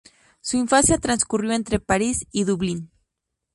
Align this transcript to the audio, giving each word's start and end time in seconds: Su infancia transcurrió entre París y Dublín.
Su 0.39 0.57
infancia 0.57 0.97
transcurrió 0.97 1.51
entre 1.51 1.79
París 1.79 2.25
y 2.31 2.43
Dublín. 2.45 2.89